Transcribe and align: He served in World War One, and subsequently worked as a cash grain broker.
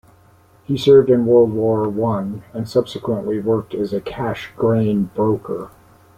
He 0.65 0.79
served 0.79 1.11
in 1.11 1.27
World 1.27 1.53
War 1.53 1.87
One, 1.87 2.41
and 2.55 2.67
subsequently 2.67 3.39
worked 3.39 3.75
as 3.75 3.93
a 3.93 4.01
cash 4.01 4.49
grain 4.57 5.11
broker. 5.13 5.69